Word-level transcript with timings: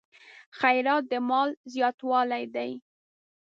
خیرات 0.59 1.03
د 1.11 1.13
مال 1.29 1.49
زیاتوالی 1.73 2.43
دی. 2.55 2.71